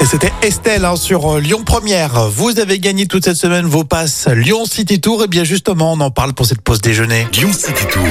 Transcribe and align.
Et 0.00 0.06
c'était 0.06 0.32
Estelle 0.42 0.84
hein, 0.84 0.96
sur 0.96 1.36
euh, 1.36 1.40
Lyon 1.40 1.62
Première. 1.64 2.28
Vous 2.30 2.58
avez 2.58 2.78
gagné 2.78 3.06
toute 3.06 3.24
cette 3.24 3.36
semaine 3.36 3.66
vos 3.66 3.84
passes 3.84 4.26
Lyon 4.28 4.64
City 4.64 5.00
Tour. 5.00 5.24
Et 5.24 5.28
bien 5.28 5.44
justement, 5.44 5.92
on 5.92 6.00
en 6.00 6.10
parle 6.10 6.32
pour 6.32 6.46
cette 6.46 6.62
pause 6.62 6.80
déjeuner. 6.80 7.26
Lyon 7.32 7.52
City 7.52 7.84
Tour. 7.90 8.02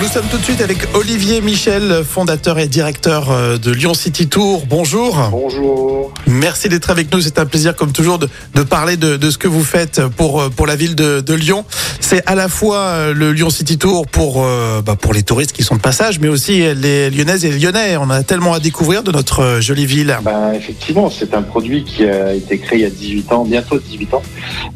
Nous 0.00 0.06
sommes 0.06 0.26
tout 0.30 0.38
de 0.38 0.44
suite 0.44 0.60
avec 0.60 0.86
Olivier 0.94 1.40
Michel, 1.40 2.04
fondateur 2.08 2.60
et 2.60 2.68
directeur 2.68 3.32
euh, 3.32 3.58
de 3.58 3.72
Lyon 3.72 3.92
City 3.94 4.28
Tour. 4.28 4.64
Bonjour. 4.68 5.28
Bonjour. 5.32 6.14
Merci 6.28 6.68
d'être 6.68 6.90
avec 6.90 7.12
nous. 7.12 7.20
C'est 7.20 7.40
un 7.40 7.46
plaisir, 7.46 7.74
comme 7.74 7.90
toujours, 7.90 8.20
de, 8.20 8.28
de 8.54 8.62
parler 8.62 8.96
de, 8.96 9.16
de, 9.16 9.30
ce 9.30 9.38
que 9.38 9.48
vous 9.48 9.64
faites 9.64 10.06
pour, 10.06 10.40
euh, 10.40 10.48
pour 10.48 10.68
la 10.68 10.76
ville 10.76 10.94
de, 10.94 11.20
de 11.20 11.34
Lyon. 11.34 11.64
C'est 11.98 12.22
à 12.26 12.36
la 12.36 12.48
fois 12.48 13.12
le 13.12 13.32
Lyon 13.32 13.50
City 13.50 13.78
Tour 13.78 14.06
pour, 14.06 14.44
bah, 14.84 14.96
pour 14.96 15.12
les 15.12 15.22
touristes 15.22 15.52
qui 15.52 15.62
sont 15.62 15.76
de 15.76 15.80
passage, 15.80 16.18
mais 16.18 16.28
aussi 16.28 16.62
les 16.74 17.08
Lyonnaises 17.10 17.44
et 17.44 17.50
les 17.50 17.58
Lyonnais. 17.58 17.96
On 17.98 18.10
a 18.10 18.22
tellement 18.22 18.52
à 18.52 18.58
découvrir 18.58 19.02
de 19.04 19.12
notre 19.12 19.60
jolie 19.60 19.86
ville. 19.86 20.18
Ben, 20.22 20.52
effectivement, 20.60 21.10
c'est 21.10 21.34
un 21.34 21.42
produit 21.42 21.84
qui 21.84 22.04
a 22.04 22.34
été 22.34 22.58
créé 22.58 22.80
il 22.80 22.82
y 22.82 22.86
a 22.86 22.90
18 22.90 23.32
ans, 23.32 23.44
bientôt 23.44 23.78
18 23.78 24.14
ans, 24.14 24.22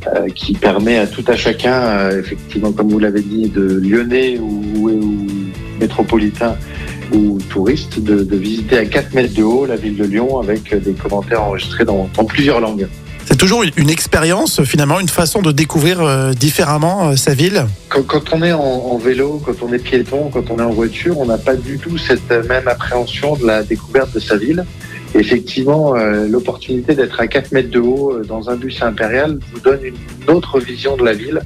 euh, 0.06 0.28
qui 0.34 0.54
permet 0.54 0.98
à 0.98 1.06
tout 1.06 1.24
à 1.28 1.36
chacun, 1.36 1.74
euh, 1.74 2.20
effectivement, 2.20 2.72
comme 2.72 2.88
vous 2.88 2.98
l'avez 2.98 3.20
dit, 3.20 3.48
de 3.48 3.62
Lyonnais 3.62 4.38
ou, 4.38 4.62
ou 4.88 5.26
métropolitain 5.78 6.56
ou 7.12 7.38
touriste, 7.50 8.00
de, 8.00 8.24
de, 8.24 8.36
visiter 8.36 8.78
à 8.78 8.86
4 8.86 9.12
mètres 9.14 9.34
de 9.34 9.42
haut 9.42 9.66
la 9.66 9.76
ville 9.76 9.96
de 9.96 10.04
Lyon 10.04 10.40
avec 10.40 10.74
des 10.74 10.92
commentaires 10.94 11.42
enregistrés 11.42 11.84
dans, 11.84 12.08
dans 12.16 12.24
plusieurs 12.24 12.60
langues. 12.60 12.88
C'est 13.26 13.36
toujours 13.36 13.62
une, 13.62 13.70
une, 13.76 13.90
expérience, 13.90 14.62
finalement, 14.64 15.00
une 15.00 15.08
façon 15.08 15.40
de 15.40 15.50
découvrir 15.50 16.00
euh, 16.00 16.32
différemment 16.32 17.08
euh, 17.10 17.16
sa 17.16 17.34
ville? 17.34 17.66
Quand, 17.88 18.02
quand 18.02 18.32
on 18.32 18.42
est 18.42 18.52
en, 18.52 18.60
en, 18.60 18.98
vélo, 18.98 19.42
quand 19.44 19.62
on 19.62 19.72
est 19.72 19.78
piéton, 19.78 20.30
quand 20.30 20.50
on 20.50 20.58
est 20.58 20.62
en 20.62 20.70
voiture, 20.70 21.18
on 21.18 21.26
n'a 21.26 21.38
pas 21.38 21.56
du 21.56 21.78
tout 21.78 21.96
cette 21.96 22.30
même 22.30 22.68
appréhension 22.68 23.36
de 23.36 23.46
la 23.46 23.62
découverte 23.62 24.14
de 24.14 24.20
sa 24.20 24.36
ville. 24.36 24.64
Effectivement, 25.14 25.94
euh, 25.94 26.26
l'opportunité 26.26 26.96
d'être 26.96 27.20
à 27.20 27.28
4 27.28 27.52
mètres 27.52 27.70
de 27.70 27.78
haut 27.78 28.12
euh, 28.12 28.24
dans 28.24 28.50
un 28.50 28.56
bus 28.56 28.82
impérial 28.82 29.38
vous 29.52 29.60
donne 29.60 29.78
une 29.84 30.34
autre 30.34 30.58
vision 30.58 30.96
de 30.96 31.04
la 31.04 31.12
ville 31.12 31.40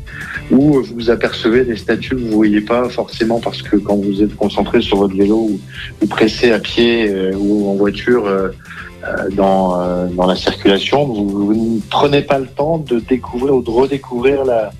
où 0.51 0.83
vous 0.83 1.11
apercevez 1.11 1.65
des 1.65 1.77
statues 1.77 2.17
que 2.17 2.21
vous 2.21 2.29
ne 2.29 2.35
voyez 2.35 2.63
pas 2.63 2.89
forcément 2.89 3.41
parce 3.41 3.61
que 3.61 3.77
quand 3.77 3.97
vous 3.97 4.23
êtes 4.23 4.35
concentré 4.37 4.81
sur 4.81 4.97
votre 4.97 5.15
vélo 5.15 5.51
ou, 6.01 6.07
pressé 6.07 6.51
à 6.51 6.59
pied 6.59 7.11
euh, 7.11 7.33
ou 7.37 7.69
en 7.69 7.75
voiture 7.75 8.27
dans, 9.33 9.77
la 10.27 10.37
circulation, 10.37 11.05
vous, 11.05 11.55
ne 11.55 11.81
prenez 11.91 12.23
pas 12.23 12.39
le 12.39 12.47
temps 12.47 12.79
de 12.79 13.01
découvrir 13.01 13.55
ou 13.57 13.63
de 13.63 13.71
redécouvrir 13.71 14.45
la, 14.45 14.71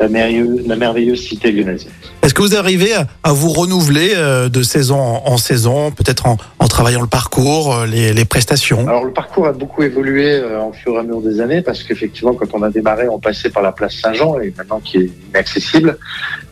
la, 0.00 0.08
merveilleuse, 0.08 0.66
la 0.66 0.76
merveilleuse 0.76 1.20
cité 1.20 1.52
lyonnaise. 1.52 1.86
Est-ce 2.22 2.34
que 2.34 2.42
vous 2.42 2.56
arrivez 2.56 2.94
à, 2.94 3.06
à 3.22 3.32
vous 3.32 3.50
renouveler 3.50 4.12
euh, 4.14 4.48
de 4.48 4.62
saison 4.62 5.00
en, 5.00 5.22
en 5.26 5.36
saison, 5.36 5.90
peut-être 5.90 6.26
en, 6.26 6.36
en, 6.58 6.68
travaillant 6.68 7.00
le 7.00 7.06
parcours, 7.06 7.74
euh, 7.74 7.86
les, 7.86 8.12
les, 8.12 8.24
prestations? 8.24 8.86
Alors 8.86 9.04
le 9.04 9.12
parcours 9.12 9.46
a 9.46 9.52
beaucoup 9.52 9.82
évolué 9.82 10.34
euh, 10.34 10.60
en 10.60 10.72
fur 10.72 10.94
et 10.94 10.98
à 10.98 11.02
mesure 11.02 11.22
des 11.22 11.40
années 11.40 11.62
parce 11.62 11.82
qu'effectivement 11.82 12.34
quand 12.34 12.52
on 12.52 12.62
a 12.62 12.70
démarré 12.70 13.08
on 13.08 13.18
passait 13.18 13.50
par 13.50 13.62
la 13.62 13.72
place 13.72 13.94
Saint-Jean 13.94 14.38
et 14.40 14.52
maintenant 14.56 14.80
qui 14.80 14.98
est 14.98 15.10
inaccessible. 15.30 15.96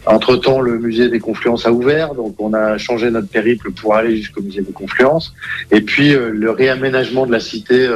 Entre-temps 0.06 0.60
le 0.60 0.78
musée 0.78 1.08
des 1.08 1.18
Confluences 1.18 1.66
a 1.66 1.72
ouvert 1.72 2.14
donc 2.14 2.36
on 2.38 2.54
a 2.54 2.78
changé 2.78 3.10
notre 3.10 3.28
périple 3.28 3.72
pour 3.72 3.94
aller 3.96 4.16
jusqu'au 4.16 4.40
musée 4.40 4.62
des 4.62 4.72
Confluences 4.72 5.34
et 5.72 5.80
puis 5.80 6.12
le 6.14 6.50
réaménagement 6.50 7.26
de 7.26 7.32
la 7.32 7.40
cité 7.40 7.88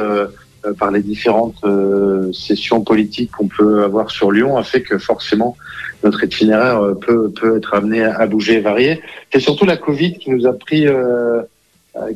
par 0.77 0.91
les 0.91 1.01
différentes 1.01 1.63
euh, 1.63 2.31
sessions 2.31 2.81
politiques 2.81 3.31
qu'on 3.31 3.47
peut 3.47 3.83
avoir 3.83 4.11
sur 4.11 4.31
Lyon 4.31 4.57
a 4.57 4.63
fait 4.63 4.81
que 4.81 4.97
forcément 4.97 5.57
notre 6.03 6.23
itinéraire 6.23 6.81
peut, 7.01 7.31
peut 7.31 7.57
être 7.57 7.73
amené 7.73 8.03
à 8.03 8.25
bouger 8.27 8.55
et 8.55 8.59
varier. 8.59 9.01
C'est 9.31 9.39
surtout 9.39 9.65
la 9.65 9.77
Covid 9.77 10.17
qui 10.17 10.29
nous 10.29 10.47
a 10.47 10.53
pris, 10.53 10.87
euh, 10.87 11.41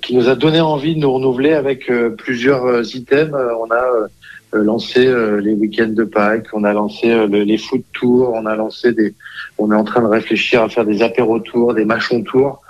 qui 0.02 0.16
nous 0.16 0.30
a 0.30 0.36
donné 0.36 0.62
envie 0.62 0.96
de 0.96 1.00
nous 1.00 1.12
renouveler 1.12 1.54
avec 1.54 1.90
euh, 1.90 2.10
plusieurs 2.10 2.96
items. 2.96 3.34
On 3.34 3.72
a 3.72 4.08
lancé 4.54 5.06
les 5.42 5.54
week-ends 5.54 5.94
de 5.94 6.04
Pâques, 6.04 6.48
on 6.54 6.64
a 6.64 6.72
lancé 6.72 7.28
les 7.28 7.58
foot 7.58 7.84
tours, 7.92 8.32
on 8.34 8.45
a 8.45 8.55
lancé 8.55 8.94
des, 8.94 9.14
on 9.58 9.72
est 9.72 9.76
en 9.76 9.84
train 9.84 10.02
de 10.02 10.08
réfléchir 10.08 10.64
à 10.64 10.70
faire 10.70 10.86
des 10.86 11.02
apéros 11.02 11.39
tours, 11.39 11.73
des 11.73 11.84
machons 11.84 12.23
tours 12.23 12.61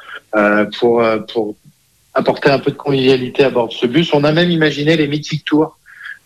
pour 0.80 1.03
pour 1.31 1.56
apporter 2.16 2.50
un 2.50 2.59
peu 2.59 2.72
de 2.72 2.78
convivialité 2.78 3.44
à 3.44 3.50
bord 3.50 3.68
de 3.68 3.74
ce 3.74 3.86
bus. 3.86 4.14
On 4.14 4.24
a 4.24 4.31
même 4.31 4.50
imaginé 4.50 4.96
les 4.96 5.08
mythiques 5.08 5.46
tours 5.46 5.78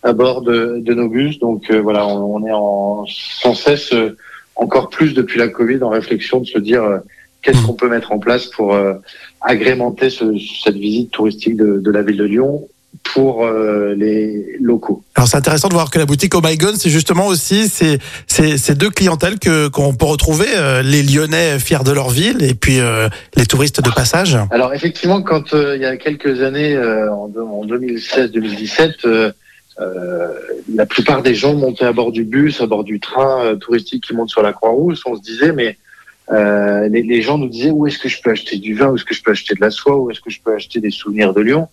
à 0.03 0.13
bord 0.13 0.41
de, 0.41 0.93
nos 0.93 1.09
bus. 1.09 1.39
Donc 1.39 1.69
euh, 1.71 1.81
voilà, 1.81 2.07
on, 2.07 2.45
est 2.45 2.53
en 2.53 3.05
sans 3.07 3.55
cesse, 3.55 3.91
euh, 3.91 4.15
encore 4.55 4.89
plus 4.89 5.13
depuis 5.13 5.39
la 5.39 5.49
Covid, 5.49 5.83
en 5.83 5.89
réflexion 5.89 6.39
de 6.39 6.45
se 6.45 6.59
dire 6.59 6.83
euh, 6.83 6.99
qu'est-ce 7.41 7.65
qu'on 7.65 7.73
peut 7.73 7.89
mettre 7.89 8.11
en 8.11 8.19
place 8.19 8.45
pour 8.45 8.77
agrémenter 9.41 10.09
ce, 10.09 10.37
cette 10.63 10.75
visite 10.75 11.11
touristique 11.11 11.57
de, 11.57 11.79
de 11.79 11.91
la 11.91 12.03
ville 12.03 12.17
de 12.17 12.25
Lyon 12.25 12.67
pour 13.03 13.45
euh, 13.45 13.95
les 13.95 14.57
locaux. 14.59 15.03
Alors 15.15 15.27
c'est 15.27 15.37
intéressant 15.37 15.67
de 15.67 15.73
voir 15.73 15.89
que 15.89 15.99
la 15.99 16.05
boutique 16.05 16.33
Oh 16.35 16.41
My 16.43 16.57
God, 16.57 16.75
c'est 16.77 16.89
justement 16.89 17.27
aussi 17.27 17.67
ces, 17.67 17.99
ces, 18.27 18.57
ces, 18.57 18.75
deux 18.75 18.89
clientèles 18.89 19.39
que 19.39 19.67
qu'on 19.67 19.93
peut 19.93 20.05
retrouver, 20.05 20.47
euh, 20.55 20.81
les 20.81 21.03
Lyonnais 21.03 21.59
fiers 21.59 21.83
de 21.83 21.91
leur 21.91 22.09
ville 22.09 22.43
et 22.43 22.53
puis 22.53 22.79
euh, 22.79 23.09
les 23.35 23.45
touristes 23.45 23.81
de 23.81 23.89
passage. 23.89 24.37
Alors 24.51 24.73
effectivement, 24.73 25.21
quand 25.21 25.53
euh, 25.53 25.75
il 25.75 25.81
y 25.81 25.85
a 25.85 25.97
quelques 25.97 26.41
années, 26.41 26.75
euh, 26.75 27.11
en, 27.11 27.31
en 27.35 27.65
2016-2017, 27.65 29.33
euh, 29.79 30.33
la 30.73 30.85
plupart 30.85 31.23
des 31.23 31.35
gens 31.35 31.53
montaient 31.53 31.85
à 31.85 31.93
bord 31.93 32.11
du 32.11 32.25
bus, 32.25 32.61
à 32.61 32.67
bord 32.67 32.83
du 32.83 32.99
train 32.99 33.55
touristique 33.57 34.03
qui 34.05 34.13
monte 34.13 34.29
sur 34.29 34.41
la 34.41 34.53
Croix-Rousse. 34.53 35.03
On 35.05 35.15
se 35.15 35.21
disait, 35.21 35.51
mais 35.53 35.77
les, 36.31 37.01
les, 37.01 37.21
gens 37.21 37.37
nous 37.37 37.49
disaient 37.49 37.71
où 37.71 37.87
est-ce 37.87 37.97
que 37.97 38.09
je 38.09 38.21
peux 38.21 38.29
acheter 38.29 38.57
du 38.57 38.75
vin, 38.75 38.89
où 38.89 38.95
est-ce 38.95 39.05
que 39.05 39.15
je 39.15 39.23
peux 39.23 39.31
acheter 39.31 39.55
de 39.55 39.61
la 39.61 39.71
soie, 39.71 39.97
où 39.97 40.11
est-ce 40.11 40.21
que 40.21 40.29
je 40.29 40.39
peux 40.43 40.53
acheter 40.53 40.79
des 40.79 40.91
souvenirs 40.91 41.33
de 41.33 41.41
Lyon? 41.41 41.69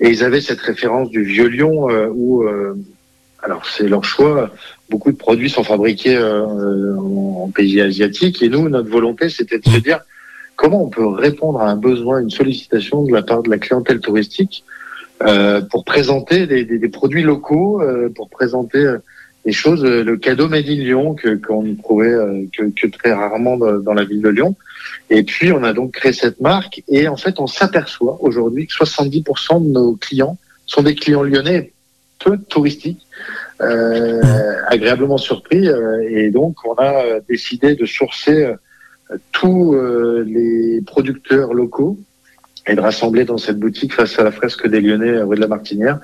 Et 0.00 0.10
ils 0.10 0.24
avaient 0.24 0.40
cette 0.40 0.60
référence 0.60 1.10
du 1.10 1.22
vieux 1.22 1.48
Lyon 1.48 1.90
euh, 1.90 2.08
où, 2.12 2.42
euh, 2.42 2.76
alors 3.42 3.66
c'est 3.66 3.88
leur 3.88 4.04
choix, 4.04 4.50
beaucoup 4.90 5.10
de 5.10 5.16
produits 5.16 5.48
sont 5.48 5.64
fabriqués 5.64 6.16
euh, 6.16 6.96
en 6.96 7.50
pays 7.54 7.80
asiatiques. 7.80 8.42
Et 8.42 8.48
nous, 8.48 8.68
notre 8.68 8.90
volonté, 8.90 9.28
c'était 9.30 9.58
de 9.58 9.68
se 9.68 9.78
dire 9.78 10.00
comment 10.56 10.84
on 10.84 10.88
peut 10.88 11.06
répondre 11.06 11.60
à 11.60 11.70
un 11.70 11.76
besoin, 11.76 12.20
une 12.20 12.30
sollicitation 12.30 13.04
de 13.04 13.12
la 13.12 13.22
part 13.22 13.42
de 13.42 13.50
la 13.50 13.58
clientèle 13.58 14.00
touristique 14.00 14.64
pour 15.70 15.84
présenter 15.86 16.46
des, 16.46 16.66
des, 16.66 16.78
des 16.78 16.88
produits 16.88 17.22
locaux, 17.22 17.82
pour 18.14 18.28
présenter 18.28 18.96
des 19.46 19.52
choses, 19.52 19.82
le 19.84 20.16
cadeau 20.16 20.48
Made 20.48 20.68
in 20.68 20.74
Lyon 20.74 21.14
que 21.14 21.36
qu'on 21.36 21.62
ne 21.62 21.74
trouvait 21.76 22.14
que, 22.52 22.64
que, 22.64 22.86
très 22.88 23.12
rarement 23.12 23.56
dans 23.56 23.94
la 23.94 24.04
ville 24.04 24.20
de 24.20 24.28
Lyon. 24.28 24.56
Et 25.08 25.22
puis, 25.22 25.52
on 25.52 25.62
a 25.62 25.72
donc 25.72 25.92
créé 25.92 26.12
cette 26.12 26.40
marque. 26.40 26.82
Et 26.88 27.08
en 27.08 27.16
fait, 27.16 27.38
on 27.38 27.46
s'aperçoit 27.46 28.18
aujourd'hui 28.20 28.66
que 28.66 28.74
70% 28.74 29.64
de 29.64 29.70
nos 29.70 29.94
clients 29.94 30.36
sont 30.66 30.82
des 30.82 30.94
clients 30.94 31.22
lyonnais 31.22 31.72
peu 32.18 32.38
touristiques, 32.38 33.06
euh, 33.60 34.20
agréablement 34.66 35.18
surpris. 35.18 35.68
Euh, 35.68 36.06
et 36.08 36.30
donc, 36.30 36.56
on 36.64 36.74
a 36.74 37.20
décidé 37.28 37.74
de 37.74 37.86
sourcer 37.86 38.44
euh, 38.44 39.16
tous 39.32 39.74
euh, 39.74 40.24
les 40.26 40.80
producteurs 40.86 41.54
locaux 41.54 41.98
et 42.66 42.74
de 42.74 42.80
rassembler 42.80 43.24
dans 43.24 43.38
cette 43.38 43.58
boutique 43.58 43.94
face 43.94 44.18
à 44.18 44.24
la 44.24 44.32
fresque 44.32 44.66
des 44.66 44.80
Lyonnais 44.80 45.22
rue 45.22 45.36
de 45.36 45.40
la 45.40 45.46
Martinière. 45.46 46.00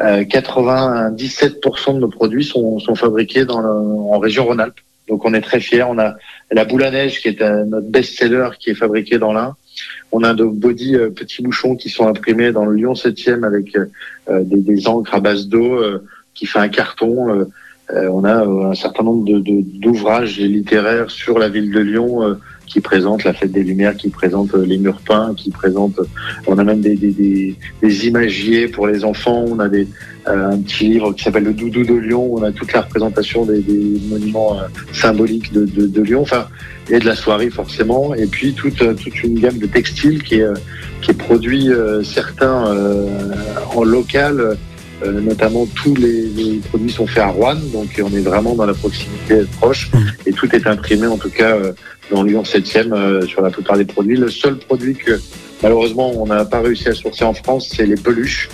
97% 0.00 1.94
de 1.94 1.98
nos 1.98 2.08
produits 2.08 2.44
sont, 2.44 2.78
sont 2.78 2.94
fabriqués 2.94 3.44
dans 3.44 3.60
le, 3.60 3.68
en 3.68 4.18
région 4.18 4.46
Rhône-Alpes. 4.46 4.80
Donc 5.08 5.24
on 5.24 5.34
est 5.34 5.40
très 5.40 5.60
fiers. 5.60 5.82
On 5.82 5.98
a 5.98 6.14
la 6.50 6.64
boule 6.64 6.84
à 6.84 6.90
neige 6.90 7.20
qui 7.20 7.28
est 7.28 7.42
un, 7.42 7.64
notre 7.66 7.88
best-seller 7.88 8.50
qui 8.58 8.70
est 8.70 8.74
fabriqué 8.74 9.18
dans 9.18 9.32
l'Ain. 9.32 9.56
On 10.12 10.22
a 10.22 10.32
nos 10.32 10.50
body 10.50 10.96
euh, 10.96 11.10
petits 11.10 11.42
bouchons 11.42 11.76
qui 11.76 11.90
sont 11.90 12.06
imprimés 12.06 12.52
dans 12.52 12.64
le 12.64 12.76
Lyon 12.76 12.94
7e 12.94 13.44
avec 13.44 13.76
euh, 13.76 14.42
des, 14.42 14.60
des, 14.60 14.88
encres 14.88 15.14
à 15.14 15.20
base 15.20 15.48
d'eau 15.48 15.74
euh, 15.74 16.04
qui 16.34 16.46
fait 16.46 16.60
un 16.60 16.68
carton. 16.68 17.46
on 17.92 18.24
a 18.24 18.44
un 18.44 18.74
certain 18.74 19.02
nombre 19.02 19.24
d'ouvrages 19.24 20.38
de, 20.38 20.42
de, 20.44 20.48
littéraires 20.48 21.10
sur 21.10 21.38
la 21.38 21.48
ville 21.48 21.72
de 21.72 21.80
Lyon 21.80 22.36
qui 22.70 22.80
présente 22.80 23.24
la 23.24 23.34
fête 23.34 23.50
des 23.50 23.64
Lumières, 23.64 23.96
qui 23.96 24.08
présente 24.08 24.54
les 24.54 24.78
murs 24.78 25.00
peints, 25.06 25.34
qui 25.36 25.50
présente. 25.50 26.00
On 26.46 26.56
a 26.56 26.64
même 26.64 26.80
des, 26.80 27.56
imagiers 28.06 28.68
pour 28.68 28.86
les 28.86 29.04
enfants. 29.04 29.44
On 29.48 29.58
a 29.58 29.66
euh, 29.66 29.84
un 30.26 30.58
petit 30.58 30.84
livre 30.88 31.12
qui 31.12 31.24
s'appelle 31.24 31.44
Le 31.44 31.52
Doudou 31.52 31.84
de 31.84 31.94
Lyon. 31.94 32.32
On 32.32 32.42
a 32.42 32.52
toute 32.52 32.72
la 32.72 32.82
représentation 32.82 33.44
des, 33.44 33.62
monuments 34.08 34.58
euh, 34.58 34.68
symboliques 34.92 35.52
de, 35.52 36.00
Lyon. 36.00 36.22
Enfin, 36.22 36.46
et 36.90 36.98
de 36.98 37.06
la 37.06 37.16
soirée 37.16 37.50
forcément. 37.50 38.14
Et 38.14 38.26
puis 38.26 38.52
toute 38.54 38.80
euh, 38.82 38.94
une 39.24 39.38
gamme 39.38 39.58
de 39.58 39.66
textiles 39.66 40.22
qui 40.22 40.36
est 40.36 40.46
qui 41.00 41.10
est 41.10 41.14
produit 41.14 41.70
euh, 41.70 42.02
certains 42.02 42.66
euh, 42.68 43.06
en 43.74 43.84
local. 43.84 44.56
Notamment 45.04 45.66
tous 45.66 45.94
les, 45.94 46.26
les, 46.28 46.58
produits 46.58 46.90
sont 46.90 47.06
faits 47.06 47.22
à 47.22 47.28
Rouen, 47.28 47.56
donc 47.72 48.00
on 48.02 48.14
est 48.14 48.20
vraiment 48.20 48.54
dans 48.54 48.66
la 48.66 48.74
proximité 48.74 49.44
proche 49.60 49.90
et 50.26 50.32
tout 50.32 50.54
est 50.54 50.66
imprimé 50.66 51.06
en 51.06 51.16
tout 51.16 51.30
cas 51.30 51.56
dans 52.10 52.22
Lyon 52.22 52.42
7e 52.42 52.92
euh, 52.92 53.26
sur 53.26 53.42
la 53.42 53.50
plupart 53.50 53.76
des 53.76 53.84
produits. 53.84 54.16
Le 54.16 54.30
seul 54.30 54.58
produit 54.58 54.94
que 54.94 55.20
malheureusement 55.62 56.12
on 56.16 56.26
n'a 56.26 56.44
pas 56.44 56.60
réussi 56.60 56.88
à 56.88 56.94
sourcer 56.94 57.24
en 57.24 57.34
France, 57.34 57.72
c'est 57.74 57.86
les 57.86 57.94
peluches. 57.94 58.48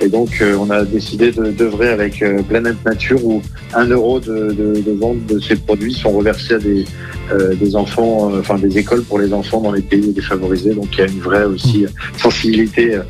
Et 0.00 0.08
donc, 0.08 0.38
euh, 0.40 0.56
on 0.60 0.70
a 0.70 0.84
décidé 0.84 1.32
de- 1.32 1.50
d'œuvrer 1.50 1.88
avec 1.88 2.22
euh, 2.22 2.40
Planète 2.42 2.76
Nature 2.86 3.24
où 3.24 3.42
un 3.74 3.86
euro 3.86 4.20
de, 4.20 4.52
de- 4.52 4.80
de 4.80 4.92
vente 4.98 5.26
de 5.26 5.40
ces 5.40 5.56
produits 5.56 5.92
sont 5.94 6.10
reversés 6.12 6.54
à 6.54 6.58
des, 6.58 6.84
euh, 7.32 7.54
des 7.56 7.74
enfants, 7.74 8.30
euh, 8.32 8.38
enfin 8.40 8.58
des 8.58 8.78
écoles 8.78 9.02
pour 9.02 9.18
les 9.18 9.32
enfants 9.32 9.60
dans 9.60 9.72
les 9.72 9.82
pays 9.82 10.12
défavorisés. 10.12 10.72
Donc, 10.74 10.86
il 10.92 10.98
y 10.98 11.02
a 11.02 11.06
une 11.06 11.20
vraie 11.20 11.44
aussi 11.44 11.84
euh, 11.84 11.88
sensibilité 12.16 13.00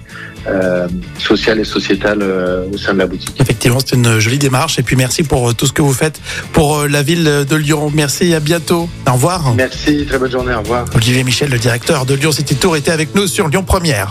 euh, 0.46 0.88
sociale 1.18 1.60
et 1.60 1.64
sociétale 1.64 2.20
euh, 2.22 2.64
au 2.72 2.78
sein 2.78 2.94
de 2.94 2.98
la 3.00 3.06
boutique. 3.06 3.36
Effectivement, 3.38 3.80
c'est 3.84 3.96
une 3.96 4.18
jolie 4.18 4.38
démarche. 4.38 4.78
Et 4.78 4.82
puis 4.82 4.96
merci 4.96 5.24
pour 5.24 5.54
tout 5.54 5.66
ce 5.66 5.74
que 5.74 5.82
vous 5.82 5.92
faites 5.92 6.20
pour 6.54 6.84
la 6.88 7.02
ville 7.02 7.44
de 7.48 7.56
Lyon. 7.56 7.90
Merci, 7.94 8.32
à 8.32 8.40
bientôt. 8.40 8.88
Au 9.06 9.12
revoir. 9.12 9.54
Merci, 9.54 10.06
très 10.08 10.18
bonne 10.18 10.30
journée, 10.30 10.54
au 10.54 10.60
revoir. 10.60 10.86
Olivier 10.94 11.22
Michel, 11.22 11.50
le 11.50 11.58
directeur 11.58 12.06
de 12.06 12.14
Lyon 12.14 12.32
City 12.32 12.54
Tour, 12.56 12.76
était 12.78 12.92
avec 12.92 13.14
nous 13.14 13.26
sur 13.26 13.48
Lyon 13.48 13.62
Première. 13.62 14.10